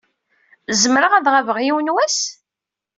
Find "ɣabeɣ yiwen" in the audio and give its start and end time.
1.33-1.93